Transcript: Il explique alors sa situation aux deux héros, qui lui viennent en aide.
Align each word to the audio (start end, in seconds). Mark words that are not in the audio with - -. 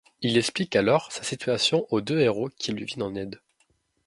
Il 0.23 0.35
explique 0.35 0.75
alors 0.75 1.11
sa 1.11 1.21
situation 1.21 1.85
aux 1.91 2.01
deux 2.01 2.21
héros, 2.21 2.49
qui 2.57 2.71
lui 2.71 2.85
viennent 2.85 3.03
en 3.03 3.13
aide. 3.13 3.39